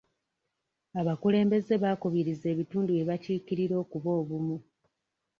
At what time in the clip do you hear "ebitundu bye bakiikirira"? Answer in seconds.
2.53-3.75